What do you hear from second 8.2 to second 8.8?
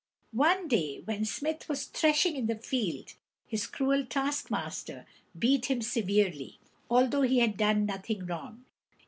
wrong.